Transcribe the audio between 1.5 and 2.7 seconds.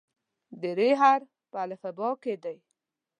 په الفبا کې دی.